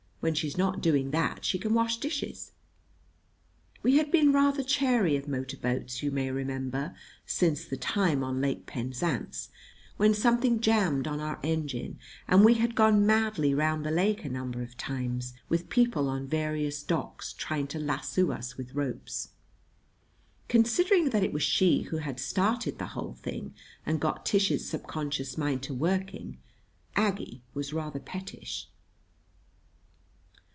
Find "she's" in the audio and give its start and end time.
0.35-0.55